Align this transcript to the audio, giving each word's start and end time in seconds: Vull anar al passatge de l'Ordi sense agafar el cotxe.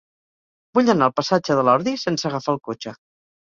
Vull 0.77 0.89
anar 0.93 1.09
al 1.09 1.13
passatge 1.19 1.59
de 1.59 1.67
l'Ordi 1.69 1.93
sense 2.05 2.27
agafar 2.31 2.57
el 2.57 2.61
cotxe. 2.71 2.97